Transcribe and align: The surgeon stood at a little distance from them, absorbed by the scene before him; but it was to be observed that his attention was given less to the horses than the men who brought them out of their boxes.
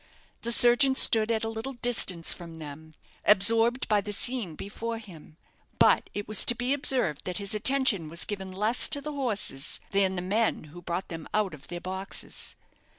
The 0.41 0.51
surgeon 0.51 0.95
stood 0.95 1.29
at 1.29 1.43
a 1.43 1.47
little 1.47 1.73
distance 1.73 2.33
from 2.33 2.55
them, 2.55 2.95
absorbed 3.23 3.87
by 3.87 4.01
the 4.01 4.11
scene 4.11 4.55
before 4.55 4.97
him; 4.97 5.37
but 5.77 6.09
it 6.15 6.27
was 6.27 6.43
to 6.45 6.55
be 6.55 6.73
observed 6.73 7.23
that 7.25 7.37
his 7.37 7.53
attention 7.53 8.09
was 8.09 8.25
given 8.25 8.51
less 8.51 8.87
to 8.87 8.99
the 8.99 9.11
horses 9.13 9.79
than 9.91 10.15
the 10.15 10.23
men 10.23 10.63
who 10.73 10.81
brought 10.81 11.09
them 11.09 11.29
out 11.35 11.53
of 11.53 11.67
their 11.67 11.81
boxes. 11.81 12.55